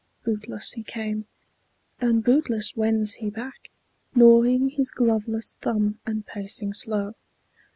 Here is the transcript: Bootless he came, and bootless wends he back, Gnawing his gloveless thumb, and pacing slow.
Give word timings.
Bootless 0.25 0.71
he 0.71 0.81
came, 0.81 1.25
and 1.99 2.23
bootless 2.23 2.75
wends 2.75 3.13
he 3.21 3.29
back, 3.29 3.69
Gnawing 4.15 4.69
his 4.69 4.89
gloveless 4.89 5.57
thumb, 5.61 5.99
and 6.07 6.25
pacing 6.25 6.73
slow. 6.73 7.13